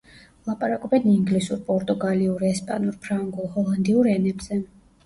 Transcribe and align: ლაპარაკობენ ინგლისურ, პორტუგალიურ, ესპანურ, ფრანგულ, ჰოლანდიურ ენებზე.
ლაპარაკობენ 0.49 1.05
ინგლისურ, 1.11 1.61
პორტუგალიურ, 1.69 2.49
ესპანურ, 2.51 2.99
ფრანგულ, 3.07 3.53
ჰოლანდიურ 3.55 4.15
ენებზე. 4.19 4.65